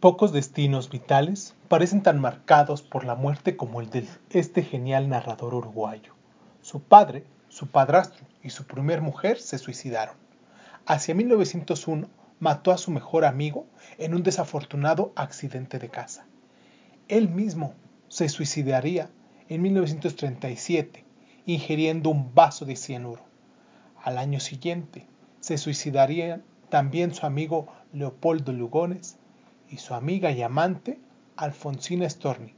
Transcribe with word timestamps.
Pocos 0.00 0.30
destinos 0.30 0.90
vitales 0.90 1.56
parecen 1.66 2.04
tan 2.04 2.20
marcados 2.20 2.82
por 2.82 3.04
la 3.04 3.16
muerte 3.16 3.56
como 3.56 3.80
el 3.80 3.90
de 3.90 4.06
este 4.30 4.62
genial 4.62 5.08
narrador 5.08 5.54
uruguayo. 5.54 6.14
Su 6.62 6.80
padre, 6.80 7.24
su 7.48 7.66
padrastro 7.66 8.24
y 8.40 8.50
su 8.50 8.64
primer 8.64 9.02
mujer 9.02 9.40
se 9.40 9.58
suicidaron. 9.58 10.14
Hacia 10.86 11.16
1901 11.16 12.08
mató 12.38 12.70
a 12.70 12.78
su 12.78 12.92
mejor 12.92 13.24
amigo 13.24 13.66
en 13.98 14.14
un 14.14 14.22
desafortunado 14.22 15.12
accidente 15.16 15.80
de 15.80 15.88
casa. 15.88 16.26
Él 17.08 17.28
mismo 17.28 17.74
se 18.06 18.28
suicidaría 18.28 19.10
en 19.48 19.62
1937 19.62 21.04
ingiriendo 21.44 22.10
un 22.10 22.32
vaso 22.36 22.64
de 22.66 22.76
cianuro. 22.76 23.24
Al 24.00 24.18
año 24.18 24.38
siguiente 24.38 25.08
se 25.40 25.58
suicidaría 25.58 26.40
también 26.68 27.12
su 27.14 27.26
amigo 27.26 27.66
Leopoldo 27.92 28.52
Lugones 28.52 29.17
y 29.70 29.78
su 29.78 29.94
amiga 29.94 30.30
y 30.30 30.42
amante 30.42 30.98
Alfonsina 31.36 32.08
Storni. 32.08 32.54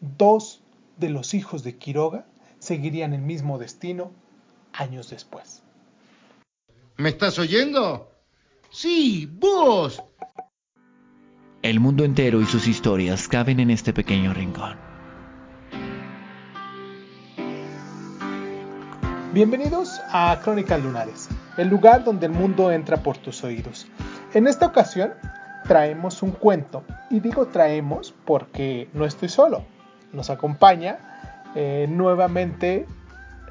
Dos 0.00 0.62
de 0.96 1.10
los 1.10 1.34
hijos 1.34 1.62
de 1.64 1.76
Quiroga 1.76 2.26
seguirían 2.58 3.12
el 3.12 3.22
mismo 3.22 3.58
destino 3.58 4.12
años 4.72 5.10
después. 5.10 5.62
¿Me 6.96 7.10
estás 7.10 7.38
oyendo? 7.38 8.10
Sí, 8.70 9.26
vos. 9.26 10.02
El 11.62 11.80
mundo 11.80 12.04
entero 12.04 12.40
y 12.40 12.46
sus 12.46 12.68
historias 12.68 13.28
caben 13.28 13.60
en 13.60 13.70
este 13.70 13.92
pequeño 13.92 14.34
rincón. 14.34 14.76
Bienvenidos 19.32 20.00
a 20.12 20.38
Crónicas 20.44 20.80
Lunares, 20.80 21.28
el 21.56 21.68
lugar 21.68 22.04
donde 22.04 22.26
el 22.26 22.32
mundo 22.32 22.70
entra 22.70 23.02
por 23.02 23.16
tus 23.16 23.42
oídos. 23.42 23.88
En 24.32 24.46
esta 24.46 24.66
ocasión 24.66 25.14
traemos 25.66 26.22
un 26.22 26.32
cuento. 26.32 26.84
Y 27.10 27.20
digo 27.20 27.46
traemos 27.46 28.14
porque 28.24 28.88
no 28.92 29.04
estoy 29.04 29.28
solo. 29.28 29.64
Nos 30.12 30.30
acompaña 30.30 30.98
eh, 31.54 31.86
nuevamente 31.88 32.86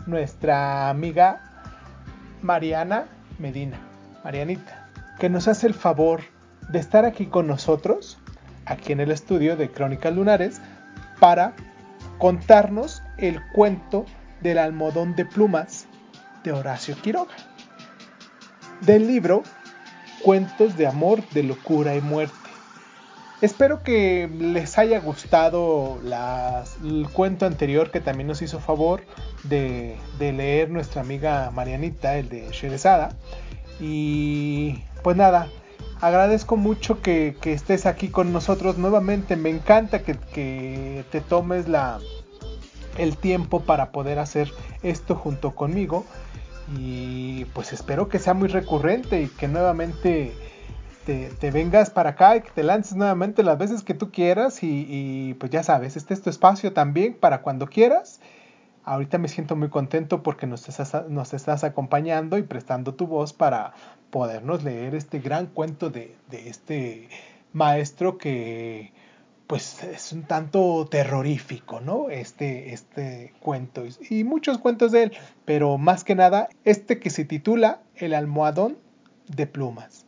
nuestra 0.05 0.89
amiga 0.89 1.41
Mariana 2.41 3.05
Medina, 3.39 3.79
Marianita, 4.23 4.89
que 5.19 5.29
nos 5.29 5.47
hace 5.47 5.67
el 5.67 5.73
favor 5.73 6.21
de 6.69 6.79
estar 6.79 7.05
aquí 7.05 7.25
con 7.25 7.47
nosotros, 7.47 8.19
aquí 8.65 8.93
en 8.93 8.99
el 8.99 9.11
estudio 9.11 9.55
de 9.55 9.69
Crónicas 9.69 10.13
Lunares, 10.13 10.61
para 11.19 11.53
contarnos 12.17 13.01
el 13.17 13.39
cuento 13.53 14.05
del 14.41 14.57
almohadón 14.57 15.15
de 15.15 15.25
plumas 15.25 15.87
de 16.43 16.51
Horacio 16.51 16.95
Quiroga. 17.01 17.33
Del 18.81 19.07
libro 19.07 19.43
cuentos 20.23 20.77
de 20.77 20.87
amor, 20.87 21.27
de 21.29 21.43
locura 21.43 21.95
y 21.95 22.01
muerte. 22.01 22.33
Espero 23.41 23.83
que 23.83 24.29
les 24.39 24.77
haya 24.77 24.99
gustado 24.99 25.99
el 26.81 27.09
cuento 27.11 27.45
anterior 27.45 27.91
que 27.91 27.99
también 27.99 28.27
nos 28.27 28.41
hizo 28.41 28.61
favor 28.61 29.03
de, 29.43 29.97
leer 30.17 30.69
nuestra 30.69 31.01
amiga 31.01 31.51
Marianita, 31.51 32.17
el 32.17 32.29
de 32.29 32.49
Sherezada. 32.51 33.09
Y 33.81 34.79
pues 35.03 35.17
nada, 35.17 35.49
agradezco 35.99 36.55
mucho 36.55 37.01
que, 37.01 37.35
estés 37.43 37.85
aquí 37.85 38.07
con 38.07 38.31
nosotros 38.31 38.77
nuevamente. 38.77 39.35
Me 39.35 39.49
encanta 39.49 40.03
que, 40.03 40.15
que 40.33 41.03
te 41.11 41.19
tomes 41.19 41.67
la, 41.67 41.99
el 42.97 43.17
tiempo 43.17 43.59
para 43.59 43.91
poder 43.91 44.19
hacer 44.19 44.51
esto 44.83 45.15
junto 45.15 45.53
conmigo. 45.53 46.05
Y 46.77 47.45
pues 47.45 47.73
espero 47.73 48.07
que 48.07 48.19
sea 48.19 48.33
muy 48.33 48.47
recurrente 48.47 49.21
y 49.21 49.27
que 49.27 49.47
nuevamente 49.47 50.33
te, 51.05 51.51
vengas 51.51 51.89
para 51.89 52.11
acá 52.11 52.37
y 52.37 52.41
que 52.41 52.51
te 52.51 52.63
lances 52.63 52.95
nuevamente 52.95 53.43
las 53.43 53.57
veces 53.57 53.83
que 53.83 53.93
tú 53.93 54.11
quieras. 54.11 54.59
Y, 54.61 55.35
pues 55.39 55.51
ya 55.51 55.63
sabes, 55.63 55.97
este 55.97 56.13
es 56.13 56.21
tu 56.21 56.29
espacio 56.29 56.73
también 56.73 57.15
para 57.15 57.41
cuando 57.41 57.67
quieras. 57.67 58.19
Ahorita 58.85 59.17
me 59.17 59.27
siento 59.29 59.55
muy 59.55 59.69
contento 59.69 60.23
porque 60.23 60.45
nos 60.45 60.67
estás, 60.67 61.09
nos 61.09 61.33
estás 61.33 61.63
acompañando 61.63 62.37
y 62.37 62.43
prestando 62.43 62.93
tu 62.95 63.07
voz 63.07 63.31
para 63.33 63.73
podernos 64.09 64.63
leer 64.63 64.93
este 64.95 65.19
gran 65.19 65.47
cuento 65.47 65.89
de, 65.89 66.15
de 66.29 66.49
este 66.49 67.07
maestro 67.53 68.17
que 68.17 68.91
pues 69.53 69.83
es 69.83 70.11
un 70.13 70.23
tanto 70.23 70.87
terrorífico, 70.89 71.79
¿no? 71.79 72.09
Este, 72.09 72.73
este 72.73 73.35
cuento 73.39 73.83
y 74.09 74.23
muchos 74.23 74.57
cuentos 74.57 74.91
de 74.91 75.03
él, 75.03 75.13
pero 75.45 75.77
más 75.77 76.03
que 76.03 76.15
nada 76.15 76.49
este 76.65 76.99
que 76.99 77.11
se 77.11 77.23
titula 77.23 77.79
El 77.95 78.15
almohadón 78.15 78.79
de 79.27 79.45
plumas. 79.45 80.07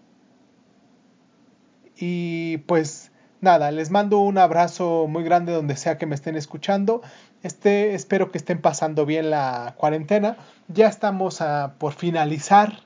Y 1.95 2.57
pues 2.65 3.11
nada, 3.39 3.69
les 3.69 3.91
mando 3.91 4.17
un 4.17 4.39
abrazo 4.39 5.05
muy 5.07 5.23
grande 5.23 5.53
donde 5.53 5.77
sea 5.77 5.99
que 5.99 6.07
me 6.07 6.15
estén 6.15 6.35
escuchando. 6.35 7.03
Este, 7.43 7.93
espero 7.93 8.31
que 8.31 8.39
estén 8.39 8.59
pasando 8.59 9.05
bien 9.05 9.29
la 9.29 9.75
cuarentena. 9.77 10.37
Ya 10.69 10.87
estamos 10.87 11.41
a, 11.41 11.75
por 11.77 11.93
finalizar 11.93 12.79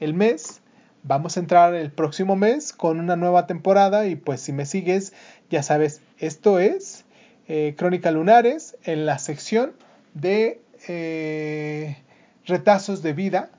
el 0.00 0.14
mes. 0.14 0.62
Vamos 1.02 1.36
a 1.36 1.40
entrar 1.40 1.74
el 1.74 1.92
próximo 1.92 2.34
mes 2.34 2.72
con 2.72 2.98
una 2.98 3.14
nueva 3.14 3.46
temporada 3.46 4.06
y 4.06 4.16
pues 4.16 4.40
si 4.40 4.52
me 4.52 4.66
sigues 4.66 5.12
ya 5.50 5.62
sabes, 5.62 6.02
esto 6.18 6.58
es 6.58 7.04
eh, 7.46 7.74
Crónica 7.78 8.10
Lunares 8.10 8.76
en 8.84 9.06
la 9.06 9.18
sección 9.18 9.72
de 10.14 10.60
eh, 10.86 11.96
retazos 12.44 13.02
de 13.02 13.12
vida. 13.14 13.50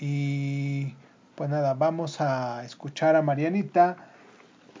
Y 0.00 0.94
pues 1.36 1.48
nada, 1.48 1.74
vamos 1.74 2.20
a 2.20 2.64
escuchar 2.64 3.14
a 3.14 3.22
Marianita. 3.22 3.96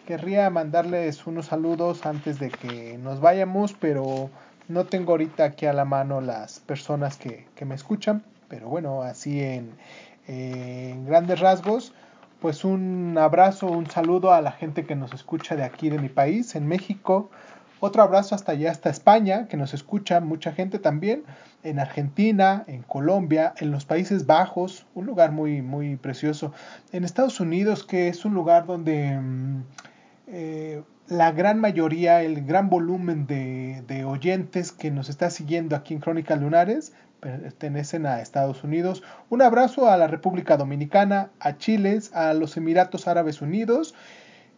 Querría 0.06 0.50
mandarles 0.50 1.26
unos 1.26 1.46
saludos 1.46 2.06
antes 2.06 2.40
de 2.40 2.50
que 2.50 2.98
nos 2.98 3.20
vayamos, 3.20 3.72
pero 3.74 4.30
no 4.66 4.86
tengo 4.86 5.12
ahorita 5.12 5.44
aquí 5.44 5.66
a 5.66 5.72
la 5.72 5.84
mano 5.84 6.20
las 6.20 6.58
personas 6.58 7.16
que, 7.16 7.46
me 7.64 7.76
escuchan. 7.76 8.24
Pero 8.48 8.68
bueno, 8.68 9.02
así 9.02 9.40
en 9.40 9.76
grandes 11.06 11.38
rasgos 11.38 11.94
pues 12.42 12.64
un 12.64 13.16
abrazo, 13.18 13.68
un 13.68 13.88
saludo 13.88 14.34
a 14.34 14.42
la 14.42 14.50
gente 14.50 14.84
que 14.84 14.96
nos 14.96 15.14
escucha 15.14 15.54
de 15.54 15.62
aquí 15.62 15.90
de 15.90 16.00
mi 16.00 16.08
país, 16.08 16.56
en 16.56 16.66
México. 16.66 17.30
Otro 17.78 18.02
abrazo 18.02 18.34
hasta 18.34 18.50
allá, 18.50 18.72
hasta 18.72 18.90
España, 18.90 19.46
que 19.46 19.56
nos 19.56 19.74
escucha 19.74 20.20
mucha 20.20 20.50
gente 20.50 20.80
también, 20.80 21.22
en 21.62 21.78
Argentina, 21.78 22.64
en 22.66 22.82
Colombia, 22.82 23.54
en 23.58 23.70
los 23.70 23.84
Países 23.84 24.26
Bajos, 24.26 24.86
un 24.94 25.06
lugar 25.06 25.30
muy, 25.30 25.62
muy 25.62 25.94
precioso. 25.94 26.52
En 26.90 27.04
Estados 27.04 27.38
Unidos, 27.38 27.84
que 27.84 28.08
es 28.08 28.24
un 28.24 28.34
lugar 28.34 28.66
donde 28.66 29.20
mm, 29.20 29.62
eh, 30.26 30.82
la 31.06 31.30
gran 31.30 31.60
mayoría, 31.60 32.22
el 32.22 32.44
gran 32.44 32.68
volumen 32.68 33.28
de, 33.28 33.84
de 33.86 34.04
oyentes 34.04 34.72
que 34.72 34.90
nos 34.90 35.08
está 35.08 35.30
siguiendo 35.30 35.76
aquí 35.76 35.94
en 35.94 36.00
Crónicas 36.00 36.40
Lunares, 36.40 36.92
pertenecen 37.22 38.04
a 38.04 38.20
Estados 38.20 38.64
Unidos. 38.64 39.04
Un 39.30 39.42
abrazo 39.42 39.88
a 39.88 39.96
la 39.96 40.08
República 40.08 40.56
Dominicana, 40.56 41.30
a 41.38 41.56
Chile, 41.56 42.00
a 42.12 42.34
los 42.34 42.56
Emiratos 42.56 43.06
Árabes 43.06 43.40
Unidos, 43.40 43.94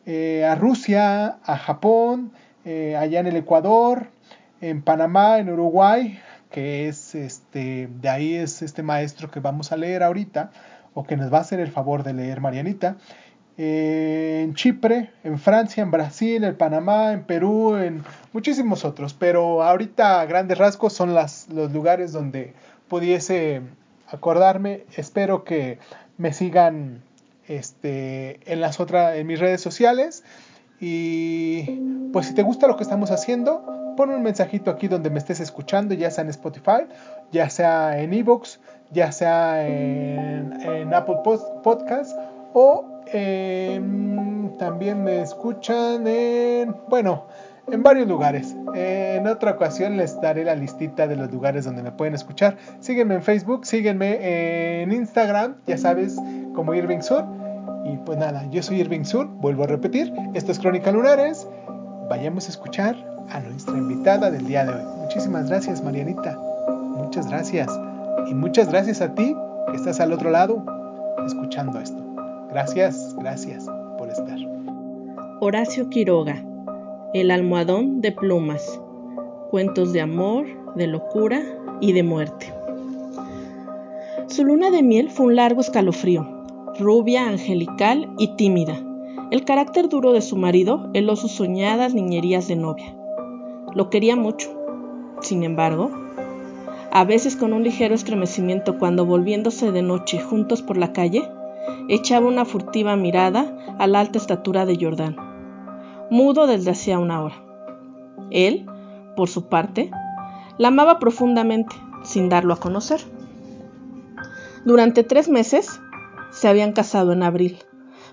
eh, 0.06 0.46
a 0.46 0.54
Rusia, 0.54 1.40
a 1.44 1.58
Japón, 1.58 2.32
eh, 2.64 2.96
allá 2.96 3.20
en 3.20 3.26
el 3.26 3.36
Ecuador, 3.36 4.08
en 4.62 4.80
Panamá, 4.80 5.38
en 5.38 5.50
Uruguay, 5.50 6.18
que 6.50 6.88
es 6.88 7.14
este, 7.14 7.90
de 8.00 8.08
ahí 8.08 8.34
es 8.34 8.62
este 8.62 8.82
maestro 8.82 9.30
que 9.30 9.40
vamos 9.40 9.70
a 9.70 9.76
leer 9.76 10.02
ahorita, 10.02 10.50
o 10.94 11.04
que 11.04 11.18
nos 11.18 11.30
va 11.30 11.38
a 11.38 11.40
hacer 11.42 11.60
el 11.60 11.70
favor 11.70 12.02
de 12.02 12.14
leer 12.14 12.40
Marianita. 12.40 12.96
En 13.56 14.54
Chipre, 14.54 15.10
en 15.22 15.38
Francia, 15.38 15.82
en 15.82 15.90
Brasil, 15.92 16.42
en 16.42 16.56
Panamá, 16.56 17.12
en 17.12 17.22
Perú, 17.22 17.76
en 17.76 18.02
muchísimos 18.32 18.84
otros. 18.84 19.14
Pero 19.14 19.62
ahorita 19.62 20.20
a 20.20 20.26
grandes 20.26 20.58
rasgos 20.58 20.92
son 20.92 21.14
los 21.14 21.72
lugares 21.72 22.12
donde 22.12 22.52
pudiese 22.88 23.62
acordarme. 24.08 24.84
Espero 24.96 25.44
que 25.44 25.78
me 26.18 26.32
sigan 26.32 27.02
este, 27.46 28.40
en 28.50 28.60
las 28.60 28.80
otras, 28.80 29.16
en 29.16 29.26
mis 29.26 29.38
redes 29.38 29.60
sociales. 29.60 30.24
Y 30.80 31.62
pues 32.12 32.26
si 32.26 32.34
te 32.34 32.42
gusta 32.42 32.66
lo 32.66 32.76
que 32.76 32.82
estamos 32.82 33.10
haciendo, 33.10 33.94
pon 33.96 34.10
un 34.10 34.22
mensajito 34.22 34.70
aquí 34.70 34.88
donde 34.88 35.10
me 35.10 35.18
estés 35.18 35.40
escuchando, 35.40 35.94
ya 35.94 36.10
sea 36.10 36.24
en 36.24 36.30
Spotify, 36.30 36.86
ya 37.32 37.48
sea 37.48 38.00
en 38.00 38.12
Evox, 38.12 38.60
ya 38.90 39.12
sea 39.12 39.66
en, 39.66 40.60
en 40.62 40.92
Apple 40.92 41.18
Podcast 41.62 42.16
o 42.52 42.93
también 44.58 45.04
me 45.04 45.22
escuchan 45.22 46.06
en, 46.06 46.74
bueno, 46.88 47.24
en 47.70 47.82
varios 47.82 48.08
lugares. 48.08 48.54
En 48.74 49.26
otra 49.26 49.52
ocasión 49.52 49.96
les 49.96 50.20
daré 50.20 50.44
la 50.44 50.54
listita 50.54 51.06
de 51.06 51.16
los 51.16 51.30
lugares 51.32 51.64
donde 51.64 51.82
me 51.82 51.92
pueden 51.92 52.14
escuchar. 52.14 52.56
Sígueme 52.80 53.14
en 53.14 53.22
Facebook, 53.22 53.66
sígueme 53.66 54.82
en 54.82 54.92
Instagram, 54.92 55.56
ya 55.66 55.78
sabes, 55.78 56.16
como 56.54 56.74
Irving 56.74 57.00
Sur. 57.00 57.24
Y 57.84 57.96
pues 57.98 58.18
nada, 58.18 58.46
yo 58.50 58.62
soy 58.62 58.80
Irving 58.80 59.04
Sur, 59.04 59.26
vuelvo 59.26 59.64
a 59.64 59.66
repetir, 59.66 60.12
esto 60.32 60.52
es 60.52 60.58
Crónica 60.58 60.90
Lunares. 60.90 61.46
Vayamos 62.08 62.46
a 62.46 62.50
escuchar 62.50 62.96
a 63.30 63.40
nuestra 63.40 63.76
invitada 63.76 64.30
del 64.30 64.46
día 64.46 64.64
de 64.64 64.72
hoy. 64.72 64.82
Muchísimas 65.02 65.48
gracias, 65.48 65.82
Marianita. 65.82 66.38
Muchas 66.68 67.28
gracias. 67.28 67.68
Y 68.28 68.34
muchas 68.34 68.68
gracias 68.68 69.00
a 69.00 69.14
ti 69.14 69.36
que 69.70 69.76
estás 69.76 70.00
al 70.00 70.12
otro 70.12 70.30
lado 70.30 70.64
escuchando 71.26 71.78
esto. 71.80 72.03
Gracias, 72.54 73.16
gracias 73.16 73.66
por 73.98 74.08
estar. 74.08 74.38
Horacio 75.40 75.90
Quiroga, 75.90 76.40
El 77.12 77.32
almohadón 77.32 78.00
de 78.00 78.12
plumas, 78.12 78.80
cuentos 79.50 79.92
de 79.92 80.00
amor, 80.00 80.46
de 80.76 80.86
locura 80.86 81.42
y 81.80 81.92
de 81.94 82.04
muerte. 82.04 82.54
Su 84.28 84.44
luna 84.44 84.70
de 84.70 84.84
miel 84.84 85.10
fue 85.10 85.26
un 85.26 85.34
largo 85.34 85.62
escalofrío, 85.62 86.28
rubia, 86.78 87.26
angelical 87.26 88.08
y 88.18 88.36
tímida. 88.36 88.80
El 89.32 89.44
carácter 89.44 89.88
duro 89.88 90.12
de 90.12 90.22
su 90.22 90.36
marido 90.36 90.90
heló 90.94 91.16
sus 91.16 91.32
soñadas 91.32 91.92
niñerías 91.92 92.46
de 92.46 92.54
novia. 92.54 92.94
Lo 93.74 93.90
quería 93.90 94.14
mucho. 94.14 94.48
Sin 95.22 95.42
embargo, 95.42 95.90
a 96.92 97.04
veces 97.04 97.34
con 97.34 97.52
un 97.52 97.64
ligero 97.64 97.96
estremecimiento 97.96 98.78
cuando 98.78 99.04
volviéndose 99.04 99.72
de 99.72 99.82
noche 99.82 100.20
juntos 100.20 100.62
por 100.62 100.76
la 100.76 100.92
calle, 100.92 101.28
echaba 101.88 102.26
una 102.26 102.44
furtiva 102.44 102.96
mirada 102.96 103.56
a 103.78 103.86
la 103.86 104.00
alta 104.00 104.18
estatura 104.18 104.66
de 104.66 104.78
Jordán, 104.80 105.16
mudo 106.10 106.46
desde 106.46 106.70
hacía 106.70 106.98
una 106.98 107.22
hora. 107.22 107.36
Él, 108.30 108.66
por 109.16 109.28
su 109.28 109.48
parte, 109.48 109.90
la 110.58 110.68
amaba 110.68 110.98
profundamente, 110.98 111.74
sin 112.02 112.28
darlo 112.28 112.54
a 112.54 112.60
conocer. 112.60 113.00
Durante 114.64 115.02
tres 115.02 115.28
meses 115.28 115.80
se 116.30 116.48
habían 116.48 116.72
casado 116.72 117.12
en 117.12 117.22
abril. 117.22 117.58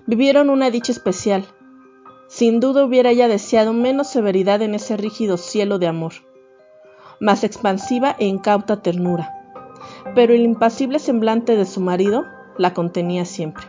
Vivieron 0.06 0.50
una 0.50 0.70
dicha 0.70 0.92
especial. 0.92 1.44
Sin 2.28 2.60
duda 2.60 2.84
hubiera 2.84 3.10
ella 3.10 3.28
deseado 3.28 3.72
menos 3.72 4.08
severidad 4.08 4.62
en 4.62 4.74
ese 4.74 4.96
rígido 4.96 5.36
cielo 5.36 5.78
de 5.78 5.86
amor, 5.86 6.12
más 7.20 7.44
expansiva 7.44 8.16
e 8.18 8.26
incauta 8.26 8.82
ternura. 8.82 9.34
Pero 10.14 10.34
el 10.34 10.42
impasible 10.42 10.98
semblante 10.98 11.56
de 11.56 11.66
su 11.66 11.80
marido 11.80 12.24
la 12.58 12.74
contenía 12.74 13.24
siempre. 13.24 13.64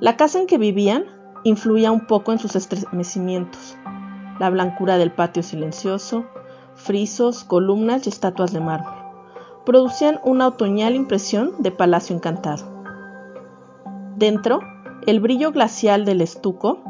La 0.00 0.16
casa 0.16 0.38
en 0.40 0.46
que 0.46 0.58
vivían 0.58 1.04
influía 1.44 1.92
un 1.92 2.06
poco 2.06 2.32
en 2.32 2.38
sus 2.38 2.56
estremecimientos. 2.56 3.76
La 4.38 4.50
blancura 4.50 4.98
del 4.98 5.12
patio 5.12 5.42
silencioso, 5.42 6.26
frisos, 6.74 7.44
columnas 7.44 8.06
y 8.06 8.10
estatuas 8.10 8.52
de 8.52 8.60
mármol 8.60 9.02
producían 9.64 10.20
una 10.24 10.48
otoñal 10.48 10.94
impresión 10.94 11.52
de 11.60 11.70
palacio 11.70 12.16
encantado. 12.16 12.64
Dentro, 14.16 14.60
el 15.06 15.20
brillo 15.20 15.52
glacial 15.52 16.04
del 16.04 16.20
estuco, 16.20 16.80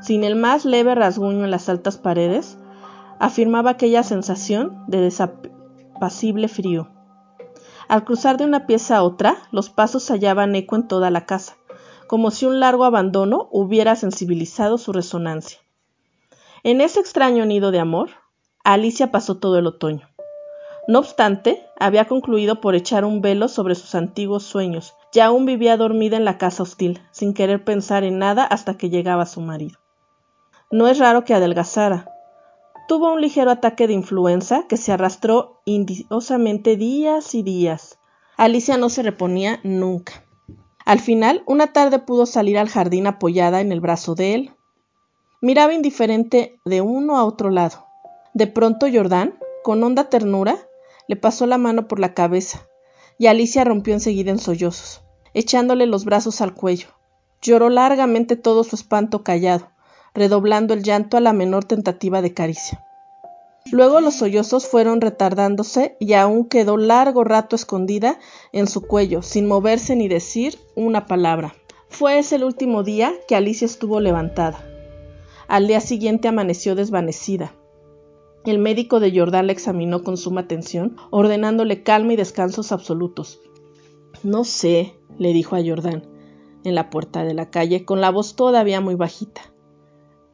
sin 0.00 0.24
el 0.24 0.36
más 0.36 0.64
leve 0.64 0.94
rasguño 0.94 1.44
en 1.44 1.50
las 1.50 1.68
altas 1.68 1.98
paredes, 1.98 2.58
afirmaba 3.18 3.70
aquella 3.70 4.02
sensación 4.02 4.84
de 4.86 5.00
desapacible 5.00 6.48
frío. 6.48 6.88
Al 7.88 8.04
cruzar 8.04 8.36
de 8.36 8.44
una 8.44 8.66
pieza 8.66 8.98
a 8.98 9.02
otra, 9.02 9.38
los 9.50 9.70
pasos 9.70 10.10
hallaban 10.10 10.54
eco 10.54 10.76
en 10.76 10.86
toda 10.86 11.10
la 11.10 11.24
casa, 11.24 11.56
como 12.06 12.30
si 12.30 12.44
un 12.44 12.60
largo 12.60 12.84
abandono 12.84 13.48
hubiera 13.50 13.96
sensibilizado 13.96 14.76
su 14.76 14.92
resonancia. 14.92 15.58
En 16.64 16.82
ese 16.82 17.00
extraño 17.00 17.46
nido 17.46 17.70
de 17.70 17.80
amor, 17.80 18.10
Alicia 18.62 19.10
pasó 19.10 19.38
todo 19.38 19.58
el 19.58 19.66
otoño. 19.66 20.06
No 20.86 20.98
obstante, 20.98 21.64
había 21.78 22.06
concluido 22.06 22.60
por 22.60 22.74
echar 22.74 23.06
un 23.06 23.22
velo 23.22 23.48
sobre 23.48 23.74
sus 23.74 23.94
antiguos 23.94 24.42
sueños, 24.42 24.94
y 25.14 25.20
aún 25.20 25.46
vivía 25.46 25.78
dormida 25.78 26.18
en 26.18 26.26
la 26.26 26.36
casa 26.36 26.64
hostil, 26.64 27.00
sin 27.10 27.32
querer 27.32 27.64
pensar 27.64 28.04
en 28.04 28.18
nada 28.18 28.44
hasta 28.44 28.76
que 28.76 28.90
llegaba 28.90 29.24
su 29.24 29.40
marido. 29.40 29.78
No 30.70 30.88
es 30.88 30.98
raro 30.98 31.24
que 31.24 31.32
adelgazara, 31.32 32.10
Tuvo 32.88 33.12
un 33.12 33.20
ligero 33.20 33.50
ataque 33.50 33.86
de 33.86 33.92
influenza 33.92 34.64
que 34.66 34.78
se 34.78 34.92
arrastró 34.92 35.60
indiosamente 35.66 36.76
días 36.76 37.34
y 37.34 37.42
días. 37.42 37.98
Alicia 38.38 38.78
no 38.78 38.88
se 38.88 39.02
reponía 39.02 39.60
nunca. 39.62 40.24
Al 40.86 40.98
final, 40.98 41.42
una 41.44 41.74
tarde 41.74 41.98
pudo 41.98 42.24
salir 42.24 42.56
al 42.56 42.70
jardín 42.70 43.06
apoyada 43.06 43.60
en 43.60 43.72
el 43.72 43.80
brazo 43.80 44.14
de 44.14 44.34
él. 44.34 44.52
Miraba 45.42 45.74
indiferente 45.74 46.58
de 46.64 46.80
uno 46.80 47.18
a 47.18 47.26
otro 47.26 47.50
lado. 47.50 47.84
De 48.32 48.46
pronto 48.46 48.86
Jordán, 48.90 49.38
con 49.62 49.84
honda 49.84 50.08
ternura, 50.08 50.56
le 51.08 51.16
pasó 51.16 51.46
la 51.46 51.58
mano 51.58 51.88
por 51.88 52.00
la 52.00 52.14
cabeza, 52.14 52.66
y 53.18 53.26
Alicia 53.26 53.64
rompió 53.64 53.92
enseguida 53.92 54.30
en 54.30 54.38
sollozos, 54.38 55.02
echándole 55.34 55.84
los 55.84 56.06
brazos 56.06 56.40
al 56.40 56.54
cuello. 56.54 56.88
Lloró 57.42 57.68
largamente 57.68 58.36
todo 58.36 58.64
su 58.64 58.76
espanto 58.76 59.22
callado, 59.22 59.68
redoblando 60.14 60.74
el 60.74 60.82
llanto 60.82 61.16
a 61.16 61.20
la 61.20 61.32
menor 61.32 61.64
tentativa 61.64 62.22
de 62.22 62.34
caricia. 62.34 62.84
Luego 63.70 64.00
los 64.00 64.14
sollozos 64.14 64.66
fueron 64.66 65.00
retardándose 65.00 65.96
y 66.00 66.14
aún 66.14 66.46
quedó 66.46 66.78
largo 66.78 67.22
rato 67.22 67.54
escondida 67.54 68.18
en 68.52 68.66
su 68.66 68.82
cuello, 68.82 69.20
sin 69.22 69.46
moverse 69.46 69.94
ni 69.94 70.08
decir 70.08 70.58
una 70.74 71.06
palabra. 71.06 71.54
Fue 71.90 72.18
ese 72.18 72.36
el 72.36 72.44
último 72.44 72.82
día 72.82 73.12
que 73.26 73.36
Alicia 73.36 73.66
estuvo 73.66 74.00
levantada. 74.00 74.64
Al 75.48 75.66
día 75.66 75.80
siguiente 75.80 76.28
amaneció 76.28 76.74
desvanecida. 76.74 77.54
El 78.44 78.58
médico 78.58 79.00
de 79.00 79.12
Jordán 79.14 79.46
la 79.46 79.52
examinó 79.52 80.02
con 80.02 80.16
suma 80.16 80.42
atención, 80.42 80.96
ordenándole 81.10 81.82
calma 81.82 82.14
y 82.14 82.16
descansos 82.16 82.72
absolutos. 82.72 83.40
No 84.22 84.44
sé, 84.44 84.94
le 85.18 85.32
dijo 85.32 85.56
a 85.56 85.64
Jordán, 85.64 86.04
en 86.64 86.74
la 86.74 86.88
puerta 86.88 87.24
de 87.24 87.34
la 87.34 87.50
calle, 87.50 87.84
con 87.84 88.00
la 88.00 88.10
voz 88.10 88.36
todavía 88.36 88.80
muy 88.80 88.94
bajita. 88.94 89.42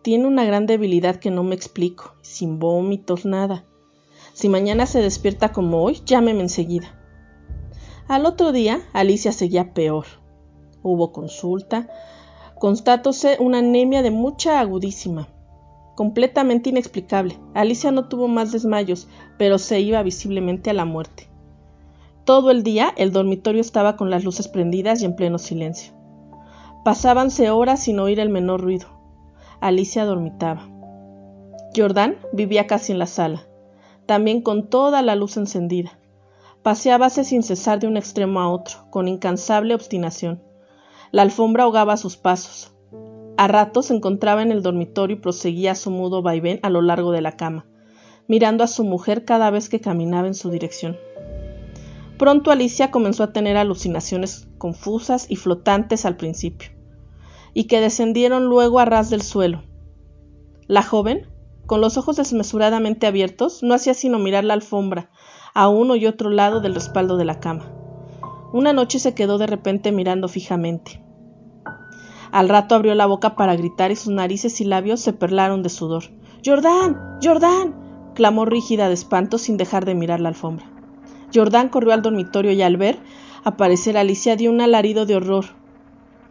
Tiene 0.04 0.26
una 0.26 0.44
gran 0.44 0.66
debilidad 0.66 1.16
que 1.16 1.30
no 1.30 1.44
me 1.44 1.54
explico, 1.54 2.14
sin 2.20 2.58
vómitos, 2.58 3.24
nada. 3.24 3.64
Si 4.34 4.50
mañana 4.50 4.84
se 4.84 5.00
despierta 5.00 5.50
como 5.50 5.82
hoy, 5.82 6.02
llámeme 6.04 6.42
enseguida. 6.42 6.94
Al 8.06 8.26
otro 8.26 8.52
día, 8.52 8.82
Alicia 8.92 9.32
seguía 9.32 9.72
peor. 9.72 10.04
Hubo 10.82 11.10
consulta, 11.10 11.88
constatóse 12.58 13.38
una 13.40 13.60
anemia 13.60 14.02
de 14.02 14.10
mucha 14.10 14.60
agudísima, 14.60 15.28
completamente 15.96 16.68
inexplicable. 16.68 17.38
Alicia 17.54 17.90
no 17.90 18.06
tuvo 18.06 18.28
más 18.28 18.52
desmayos, 18.52 19.08
pero 19.38 19.56
se 19.56 19.80
iba 19.80 20.02
visiblemente 20.02 20.68
a 20.68 20.74
la 20.74 20.84
muerte. 20.84 21.30
Todo 22.26 22.50
el 22.50 22.62
día 22.62 22.92
el 22.98 23.10
dormitorio 23.10 23.62
estaba 23.62 23.96
con 23.96 24.10
las 24.10 24.22
luces 24.22 24.48
prendidas 24.48 25.00
y 25.00 25.06
en 25.06 25.16
pleno 25.16 25.38
silencio. 25.38 25.94
Pasábanse 26.84 27.48
horas 27.48 27.84
sin 27.84 27.98
oír 28.00 28.20
el 28.20 28.28
menor 28.28 28.60
ruido. 28.60 28.93
Alicia 29.64 30.04
dormitaba. 30.04 30.68
Jordán 31.74 32.18
vivía 32.34 32.66
casi 32.66 32.92
en 32.92 32.98
la 32.98 33.06
sala, 33.06 33.46
también 34.04 34.42
con 34.42 34.68
toda 34.68 35.00
la 35.00 35.16
luz 35.16 35.38
encendida. 35.38 35.98
Paseábase 36.62 37.24
sin 37.24 37.42
cesar 37.42 37.78
de 37.78 37.86
un 37.86 37.96
extremo 37.96 38.40
a 38.40 38.50
otro, 38.50 38.84
con 38.90 39.08
incansable 39.08 39.74
obstinación. 39.74 40.42
La 41.12 41.22
alfombra 41.22 41.64
ahogaba 41.64 41.96
sus 41.96 42.18
pasos. 42.18 42.74
A 43.38 43.48
ratos 43.48 43.86
se 43.86 43.94
encontraba 43.94 44.42
en 44.42 44.52
el 44.52 44.60
dormitorio 44.60 45.16
y 45.16 45.20
proseguía 45.20 45.74
su 45.74 45.90
mudo 45.90 46.20
vaivén 46.20 46.60
a 46.62 46.68
lo 46.68 46.82
largo 46.82 47.10
de 47.10 47.22
la 47.22 47.32
cama, 47.32 47.64
mirando 48.28 48.64
a 48.64 48.66
su 48.66 48.84
mujer 48.84 49.24
cada 49.24 49.48
vez 49.48 49.70
que 49.70 49.80
caminaba 49.80 50.26
en 50.26 50.34
su 50.34 50.50
dirección. 50.50 50.98
Pronto 52.18 52.50
Alicia 52.50 52.90
comenzó 52.90 53.22
a 53.22 53.32
tener 53.32 53.56
alucinaciones 53.56 54.46
confusas 54.58 55.24
y 55.30 55.36
flotantes 55.36 56.04
al 56.04 56.18
principio 56.18 56.74
y 57.54 57.64
que 57.64 57.80
descendieron 57.80 58.44
luego 58.44 58.80
a 58.80 58.84
ras 58.84 59.08
del 59.08 59.22
suelo. 59.22 59.62
La 60.66 60.82
joven, 60.82 61.28
con 61.66 61.80
los 61.80 61.96
ojos 61.96 62.16
desmesuradamente 62.16 63.06
abiertos, 63.06 63.62
no 63.62 63.74
hacía 63.74 63.94
sino 63.94 64.18
mirar 64.18 64.44
la 64.44 64.54
alfombra, 64.54 65.10
a 65.54 65.68
uno 65.68 65.96
y 65.96 66.06
otro 66.06 66.30
lado 66.30 66.60
del 66.60 66.74
respaldo 66.74 67.16
de 67.16 67.24
la 67.24 67.40
cama. 67.40 67.64
Una 68.52 68.72
noche 68.72 68.98
se 68.98 69.14
quedó 69.14 69.38
de 69.38 69.46
repente 69.46 69.92
mirando 69.92 70.28
fijamente. 70.28 71.02
Al 72.32 72.48
rato 72.48 72.74
abrió 72.74 72.94
la 72.94 73.06
boca 73.06 73.36
para 73.36 73.54
gritar 73.54 73.92
y 73.92 73.96
sus 73.96 74.12
narices 74.12 74.60
y 74.60 74.64
labios 74.64 75.00
se 75.00 75.12
perlaron 75.12 75.62
de 75.62 75.68
sudor. 75.68 76.04
Jordán. 76.44 77.18
Jordán. 77.22 78.12
clamó 78.14 78.44
rígida 78.44 78.88
de 78.88 78.94
espanto 78.94 79.38
sin 79.38 79.56
dejar 79.56 79.84
de 79.84 79.94
mirar 79.94 80.20
la 80.20 80.30
alfombra. 80.30 80.66
Jordán 81.32 81.68
corrió 81.68 81.92
al 81.92 82.02
dormitorio 82.02 82.52
y 82.52 82.62
al 82.62 82.76
ver 82.76 82.98
aparecer 83.44 83.96
a 83.96 84.00
Alicia 84.00 84.36
dio 84.36 84.50
un 84.50 84.60
alarido 84.60 85.06
de 85.06 85.16
horror. 85.16 85.44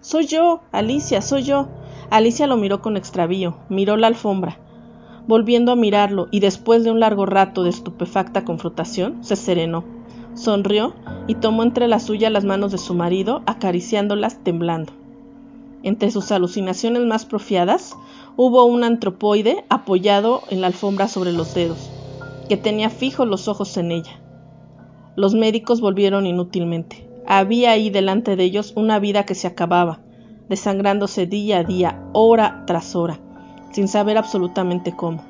Soy 0.03 0.27
yo, 0.27 0.59
Alicia, 0.73 1.21
soy 1.21 1.43
yo. 1.43 1.69
Alicia 2.09 2.45
lo 2.45 2.57
miró 2.57 2.81
con 2.81 2.97
extravío, 2.97 3.55
miró 3.69 3.95
la 3.95 4.07
alfombra. 4.07 4.59
Volviendo 5.27 5.71
a 5.71 5.77
mirarlo 5.77 6.27
y 6.29 6.41
después 6.41 6.83
de 6.83 6.91
un 6.91 6.99
largo 6.99 7.25
rato 7.25 7.63
de 7.63 7.69
estupefacta 7.69 8.43
confrontación, 8.43 9.23
se 9.23 9.37
serenó, 9.37 9.85
sonrió 10.33 10.93
y 11.25 11.35
tomó 11.35 11.63
entre 11.63 11.87
las 11.87 12.03
suyas 12.03 12.33
las 12.33 12.43
manos 12.43 12.73
de 12.73 12.79
su 12.79 12.93
marido, 12.95 13.43
acariciándolas 13.45 14.43
temblando. 14.43 14.91
Entre 15.83 16.11
sus 16.11 16.33
alucinaciones 16.33 17.03
más 17.05 17.23
profiadas, 17.23 17.95
hubo 18.35 18.65
un 18.65 18.83
antropoide 18.83 19.63
apoyado 19.69 20.41
en 20.49 20.59
la 20.59 20.67
alfombra 20.67 21.07
sobre 21.07 21.31
los 21.31 21.53
dedos, 21.53 21.89
que 22.49 22.57
tenía 22.57 22.89
fijos 22.89 23.25
los 23.25 23.47
ojos 23.47 23.77
en 23.77 23.93
ella. 23.93 24.19
Los 25.15 25.33
médicos 25.33 25.79
volvieron 25.79 26.27
inútilmente. 26.27 27.12
Había 27.27 27.71
ahí 27.71 27.89
delante 27.89 28.35
de 28.35 28.43
ellos 28.43 28.73
una 28.75 28.99
vida 28.99 29.25
que 29.25 29.35
se 29.35 29.47
acababa, 29.47 29.99
desangrándose 30.49 31.25
día 31.25 31.59
a 31.59 31.63
día, 31.63 32.03
hora 32.13 32.63
tras 32.67 32.95
hora, 32.95 33.19
sin 33.71 33.87
saber 33.87 34.17
absolutamente 34.17 34.95
cómo. 34.95 35.23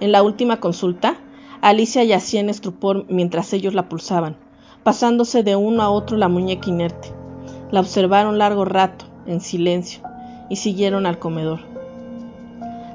En 0.00 0.12
la 0.12 0.22
última 0.22 0.58
consulta, 0.58 1.16
Alicia 1.62 2.04
yacía 2.04 2.40
en 2.40 2.50
estupor 2.50 3.06
mientras 3.08 3.52
ellos 3.52 3.74
la 3.74 3.88
pulsaban, 3.88 4.36
pasándose 4.82 5.42
de 5.42 5.56
uno 5.56 5.82
a 5.82 5.90
otro 5.90 6.16
la 6.16 6.28
muñeca 6.28 6.68
inerte. 6.68 7.12
La 7.70 7.80
observaron 7.80 8.38
largo 8.38 8.64
rato, 8.64 9.06
en 9.26 9.40
silencio, 9.40 10.00
y 10.48 10.56
siguieron 10.56 11.06
al 11.06 11.18
comedor. 11.18 11.60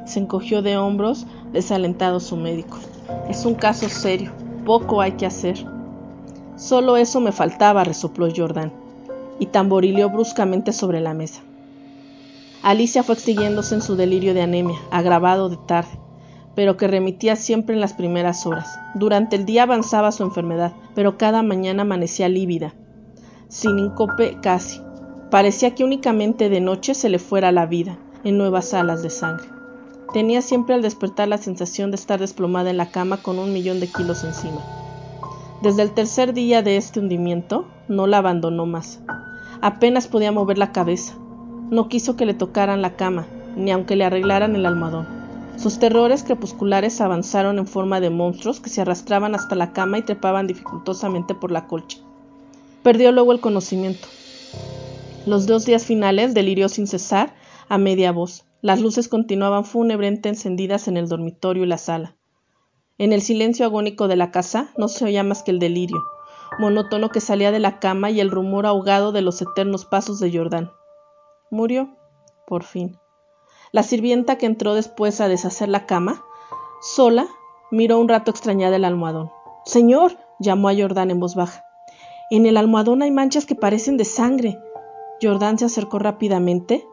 Se 0.06 0.20
encogió 0.20 0.62
de 0.62 0.78
hombros, 0.78 1.26
desalentado 1.54 2.20
su 2.20 2.38
médico. 2.38 2.78
Es 3.30 3.46
un 3.46 3.56
caso 3.56 3.90
serio, 3.90 4.32
poco 4.66 5.02
hay 5.02 5.14
que 5.14 5.26
hacer. 5.26 5.66
Solo 6.62 6.96
eso 6.96 7.20
me 7.22 7.32
faltaba, 7.32 7.84
resopló 7.84 8.28
Jordan, 8.34 8.72
y 9.40 9.48
tamborileó 9.48 10.12
bruscamente 10.12 10.74
sobre 10.74 11.00
la 11.02 11.16
mesa. 11.16 11.42
Alicia 12.62 13.02
fue 13.02 13.16
extinguiéndose 13.16 13.74
en 13.74 13.82
su 13.82 13.96
delirio 13.96 14.36
de 14.36 14.44
anemia, 14.44 14.78
agravado 14.92 15.50
de 15.50 15.58
tarde, 15.58 15.90
pero 16.54 16.78
que 16.78 16.88
remitía 16.88 17.36
siempre 17.36 17.74
en 17.74 17.82
las 17.82 17.94
primeras 17.94 18.46
horas. 18.46 18.80
Durante 18.94 19.38
el 19.38 19.46
día 19.46 19.64
avanzaba 19.64 20.12
su 20.12 20.22
enfermedad, 20.22 20.72
pero 20.94 21.18
cada 21.18 21.42
mañana 21.42 21.82
amanecía 21.82 22.30
lívida, 22.30 22.76
sin 23.50 23.80
incope 23.80 24.38
casi. 24.40 24.82
Parecía 25.32 25.74
que 25.74 25.84
únicamente 25.84 26.48
de 26.50 26.62
noche 26.62 26.94
se 26.94 27.10
le 27.10 27.18
fuera 27.18 27.52
la 27.52 27.66
vida, 27.66 27.98
en 28.24 28.38
nuevas 28.38 28.76
alas 28.76 29.02
de 29.02 29.10
sangre. 29.10 29.48
Tenía 30.14 30.44
siempre 30.44 30.76
al 30.76 30.84
despertar 30.84 31.28
la 31.28 31.40
sensación 31.40 31.90
de 31.90 31.96
estar 31.96 32.20
desplomada 32.20 32.70
en 32.70 32.78
la 32.78 32.92
cama 32.92 33.18
con 33.18 33.40
un 33.40 33.52
millón 33.52 33.80
de 33.80 33.88
kilos 33.88 34.24
encima. 34.24 34.81
Desde 35.62 35.84
el 35.84 35.92
tercer 35.92 36.34
día 36.34 36.64
de 36.64 36.76
este 36.78 37.00
hundimiento, 37.00 37.68
no 37.88 38.08
la 38.08 38.18
abandonó 38.18 38.66
más. 38.66 39.00
Apenas 39.62 40.08
podía 40.08 40.32
mover 40.32 40.58
la 40.58 40.72
cabeza. 40.72 41.14
No 41.70 41.88
quiso 41.88 42.16
que 42.16 42.26
le 42.26 42.34
tocaran 42.34 42.82
la 42.82 42.96
cama, 42.96 43.28
ni 43.56 43.70
aunque 43.72 43.96
le 43.96 44.04
arreglaran 44.04 44.56
el 44.56 44.66
almohadón. 44.66 45.08
Sus 45.58 45.78
terrores 45.78 46.24
crepusculares 46.24 47.00
avanzaron 47.00 47.60
en 47.60 47.68
forma 47.68 48.00
de 48.00 48.10
monstruos 48.10 48.60
que 48.60 48.72
se 48.72 48.82
arrastraban 48.82 49.36
hasta 49.36 49.54
la 49.54 49.72
cama 49.72 50.00
y 50.00 50.02
trepaban 50.02 50.48
dificultosamente 50.48 51.36
por 51.36 51.52
la 51.52 51.68
colcha. 51.68 52.00
Perdió 52.82 53.12
luego 53.12 53.32
el 53.32 53.40
conocimiento. 53.40 54.08
Los 55.28 55.46
dos 55.46 55.68
días 55.68 55.86
finales 55.86 56.34
delirió 56.34 56.70
sin 56.70 56.88
cesar, 56.88 57.36
a 57.70 57.78
media 57.78 58.12
voz. 58.12 58.46
Las 58.64 58.82
luces 58.82 59.08
continuaban 59.08 59.66
fúnebremente 59.66 60.28
encendidas 60.30 60.88
en 60.88 60.98
el 60.98 61.08
dormitorio 61.08 61.64
y 61.64 61.68
la 61.68 61.78
sala. 61.78 62.16
En 63.02 63.14
el 63.14 63.24
silencio 63.24 63.66
agónico 63.66 64.08
de 64.08 64.16
la 64.16 64.30
casa 64.30 64.70
no 64.78 64.88
se 64.88 65.06
oía 65.06 65.24
más 65.24 65.42
que 65.42 65.50
el 65.50 65.58
delirio, 65.58 66.04
monótono 66.60 67.10
que 67.10 67.20
salía 67.20 67.52
de 67.52 67.58
la 67.58 67.80
cama 67.80 68.12
y 68.12 68.20
el 68.20 68.30
rumor 68.30 68.68
ahogado 68.68 69.12
de 69.12 69.24
los 69.24 69.42
eternos 69.42 69.86
pasos 69.86 70.20
de 70.20 70.32
Jordán. 70.32 70.72
Murió, 71.50 71.98
por 72.46 72.62
fin. 72.62 73.00
La 73.72 73.82
sirvienta 73.82 74.38
que 74.38 74.46
entró 74.46 74.76
después 74.76 75.20
a 75.20 75.28
deshacer 75.28 75.68
la 75.68 75.88
cama, 75.88 76.24
sola, 76.80 77.26
miró 77.72 77.98
un 77.98 78.08
rato 78.08 78.30
extrañada 78.30 78.76
el 78.76 78.86
almohadón. 78.86 79.32
Señor, 79.66 80.20
llamó 80.40 80.70
a 80.70 80.76
Jordán 80.76 81.10
en 81.10 81.20
voz 81.20 81.34
baja. 81.34 81.66
En 82.30 82.46
el 82.46 82.56
almohadón 82.56 83.02
hay 83.02 83.10
manchas 83.10 83.48
que 83.48 83.56
parecen 83.56 83.98
de 83.98 84.06
sangre. 84.06 84.60
Jordán 85.20 85.58
se 85.58 85.66
acercó 85.66 85.98
rápidamente 85.98 86.88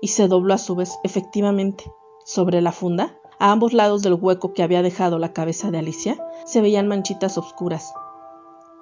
y 0.00 0.08
se 0.08 0.26
dobló 0.26 0.54
a 0.54 0.58
su 0.58 0.74
vez, 0.74 0.98
efectivamente. 1.04 1.84
Sobre 2.24 2.60
la 2.60 2.72
funda, 2.72 3.16
a 3.42 3.50
ambos 3.50 3.72
lados 3.72 4.02
del 4.02 4.14
hueco 4.14 4.54
que 4.54 4.62
había 4.62 4.82
dejado 4.82 5.18
la 5.18 5.32
cabeza 5.32 5.72
de 5.72 5.78
Alicia, 5.78 6.16
se 6.44 6.60
veían 6.60 6.86
manchitas 6.86 7.36
oscuras. 7.36 7.92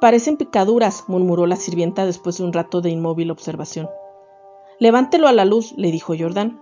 Parecen 0.02 0.36
picaduras, 0.36 1.04
murmuró 1.06 1.46
la 1.46 1.56
sirvienta 1.56 2.04
después 2.04 2.36
de 2.36 2.44
un 2.44 2.52
rato 2.52 2.82
de 2.82 2.90
inmóvil 2.90 3.30
observación. 3.30 3.88
Levántelo 4.78 5.28
a 5.28 5.32
la 5.32 5.46
luz, 5.46 5.72
le 5.78 5.90
dijo 5.90 6.12
Jordán. 6.18 6.60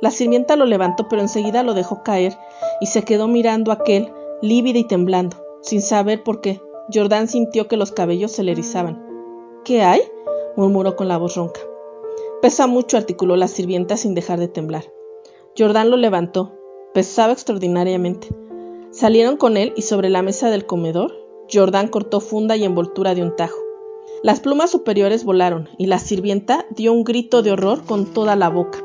La 0.00 0.12
sirvienta 0.12 0.54
lo 0.54 0.64
levantó, 0.64 1.08
pero 1.08 1.22
enseguida 1.22 1.64
lo 1.64 1.74
dejó 1.74 2.04
caer 2.04 2.38
y 2.80 2.86
se 2.86 3.02
quedó 3.02 3.26
mirando 3.26 3.72
a 3.72 3.74
aquel, 3.74 4.12
lívida 4.42 4.78
y 4.78 4.84
temblando, 4.84 5.36
sin 5.60 5.82
saber 5.82 6.22
por 6.22 6.40
qué. 6.40 6.62
Jordán 6.94 7.26
sintió 7.26 7.66
que 7.66 7.76
los 7.76 7.90
cabellos 7.90 8.30
se 8.30 8.44
le 8.44 8.52
erizaban. 8.52 9.04
¿Qué 9.64 9.82
hay? 9.82 10.02
murmuró 10.56 10.94
con 10.94 11.08
la 11.08 11.18
voz 11.18 11.34
ronca. 11.34 11.60
Pesa 12.42 12.68
mucho, 12.68 12.96
articuló 12.96 13.34
la 13.34 13.48
sirvienta 13.48 13.96
sin 13.96 14.14
dejar 14.14 14.38
de 14.38 14.46
temblar. 14.46 14.84
Jordán 15.58 15.90
lo 15.90 15.96
levantó. 15.96 16.59
Pesaba 16.92 17.32
extraordinariamente. 17.32 18.26
Salieron 18.90 19.36
con 19.36 19.56
él 19.56 19.72
y 19.76 19.82
sobre 19.82 20.10
la 20.10 20.22
mesa 20.22 20.50
del 20.50 20.66
comedor, 20.66 21.14
Jordán 21.52 21.86
cortó 21.86 22.18
funda 22.18 22.56
y 22.56 22.64
envoltura 22.64 23.14
de 23.14 23.22
un 23.22 23.36
tajo. 23.36 23.56
Las 24.24 24.40
plumas 24.40 24.70
superiores 24.70 25.22
volaron 25.22 25.68
y 25.78 25.86
la 25.86 26.00
sirvienta 26.00 26.66
dio 26.70 26.92
un 26.92 27.04
grito 27.04 27.42
de 27.42 27.52
horror 27.52 27.84
con 27.84 28.06
toda 28.06 28.34
la 28.34 28.48
boca, 28.48 28.82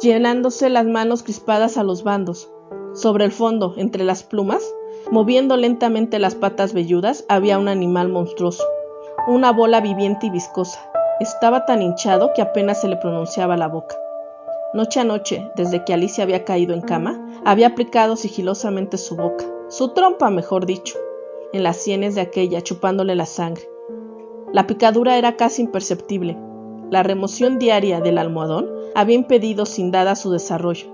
llenándose 0.00 0.68
las 0.68 0.86
manos 0.86 1.24
crispadas 1.24 1.76
a 1.78 1.82
los 1.82 2.04
bandos. 2.04 2.48
Sobre 2.94 3.24
el 3.24 3.32
fondo, 3.32 3.74
entre 3.76 4.04
las 4.04 4.22
plumas, 4.22 4.62
moviendo 5.10 5.56
lentamente 5.56 6.20
las 6.20 6.36
patas 6.36 6.72
velludas, 6.72 7.24
había 7.28 7.58
un 7.58 7.66
animal 7.66 8.08
monstruoso, 8.08 8.62
una 9.26 9.50
bola 9.50 9.80
viviente 9.80 10.28
y 10.28 10.30
viscosa. 10.30 10.92
Estaba 11.18 11.66
tan 11.66 11.82
hinchado 11.82 12.30
que 12.36 12.42
apenas 12.42 12.80
se 12.80 12.86
le 12.88 12.96
pronunciaba 12.98 13.56
la 13.56 13.66
boca. 13.66 13.96
Noche 14.74 15.00
a 15.00 15.04
noche, 15.04 15.50
desde 15.56 15.82
que 15.82 15.94
Alicia 15.94 16.24
había 16.24 16.44
caído 16.44 16.74
en 16.74 16.82
cama, 16.82 17.40
había 17.46 17.68
aplicado 17.68 18.16
sigilosamente 18.16 18.98
su 18.98 19.16
boca, 19.16 19.46
su 19.68 19.94
trompa, 19.94 20.28
mejor 20.28 20.66
dicho, 20.66 20.98
en 21.54 21.62
las 21.62 21.78
sienes 21.78 22.14
de 22.14 22.20
aquella, 22.20 22.60
chupándole 22.60 23.14
la 23.14 23.24
sangre. 23.24 23.66
La 24.52 24.66
picadura 24.66 25.16
era 25.16 25.36
casi 25.36 25.62
imperceptible. 25.62 26.36
La 26.90 27.02
remoción 27.02 27.58
diaria 27.58 28.00
del 28.00 28.18
almohadón 28.18 28.68
había 28.94 29.16
impedido 29.16 29.64
sin 29.64 29.90
dada 29.90 30.14
su 30.16 30.30
desarrollo, 30.30 30.92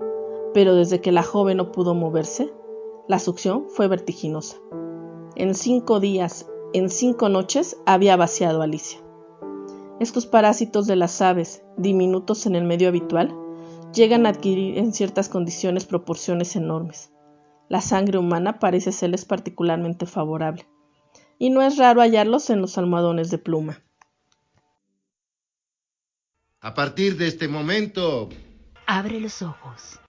pero 0.54 0.76
desde 0.76 1.00
que 1.00 1.10
la 1.10 1.24
joven 1.24 1.56
no 1.56 1.72
pudo 1.72 1.94
moverse, 1.94 2.52
la 3.08 3.18
succión 3.18 3.66
fue 3.68 3.88
vertiginosa. 3.88 4.56
En 5.34 5.52
cinco 5.54 5.98
días, 5.98 6.48
en 6.74 6.90
cinco 6.90 7.28
noches, 7.28 7.76
había 7.86 8.16
vaciado 8.16 8.60
a 8.60 8.64
Alicia. 8.64 9.00
Estos 9.98 10.26
parásitos 10.26 10.86
de 10.86 10.94
las 10.94 11.20
aves, 11.20 11.64
diminutos 11.76 12.46
en 12.46 12.54
el 12.54 12.64
medio 12.64 12.88
habitual, 12.88 13.34
llegan 13.94 14.26
a 14.26 14.30
adquirir 14.30 14.78
en 14.78 14.92
ciertas 14.92 15.28
condiciones 15.28 15.84
proporciones 15.84 16.56
enormes. 16.56 17.10
La 17.68 17.80
sangre 17.80 18.18
humana 18.18 18.58
parece 18.58 18.92
serles 18.92 19.24
particularmente 19.24 20.06
favorable 20.06 20.66
y 21.38 21.50
no 21.50 21.62
es 21.62 21.78
raro 21.78 22.00
hallarlos 22.00 22.50
en 22.50 22.60
los 22.60 22.78
almohadones 22.78 23.30
de 23.30 23.38
pluma. 23.38 23.82
A 26.60 26.74
partir 26.74 27.16
de 27.16 27.26
este 27.26 27.48
momento... 27.48 28.28
Abre 28.86 29.20
los 29.20 29.42
ojos. 29.42 30.00